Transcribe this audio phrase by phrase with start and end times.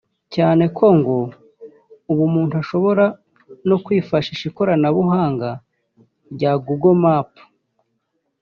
[0.33, 1.17] cyane ko ngo
[2.11, 3.05] ubu umuntu ashobora
[3.67, 5.49] no kwifashisha ikoranabuhanga
[6.33, 7.31] rya Google Map